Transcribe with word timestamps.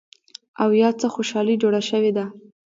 او 0.61 0.69
يا 0.81 0.89
څه 0.99 1.07
خوشحالي 1.15 1.55
جوړه 1.63 1.81
شوې 1.89 2.11
ده 2.17 2.25